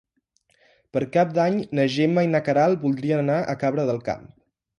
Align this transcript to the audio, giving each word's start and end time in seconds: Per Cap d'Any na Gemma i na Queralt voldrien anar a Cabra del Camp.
Per 0.95 1.03
Cap 1.15 1.35
d'Any 1.35 1.59
na 1.81 1.85
Gemma 1.97 2.25
i 2.29 2.33
na 2.33 2.41
Queralt 2.49 2.83
voldrien 2.87 3.23
anar 3.27 3.37
a 3.43 3.57
Cabra 3.67 3.87
del 3.93 4.03
Camp. 4.11 4.27